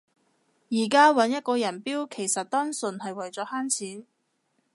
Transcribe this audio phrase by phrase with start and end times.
[0.71, 4.07] 而家搵一個人標其實單純係為咗慳錢